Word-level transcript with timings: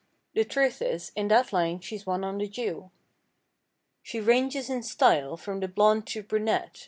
The 0.33 0.45
truth 0.45 0.81
is: 0.81 1.11
in 1.15 1.27
that 1.27 1.53
line 1.53 1.79
she's 1.79 2.07
one 2.07 2.23
on 2.23 2.39
the 2.39 2.47
Jew. 2.47 2.89
She 4.01 4.19
ranges 4.19 4.67
in 4.67 4.81
style 4.81 5.37
from 5.37 5.59
the 5.59 5.67
blonde 5.67 6.07
to 6.07 6.23
brunette. 6.23 6.79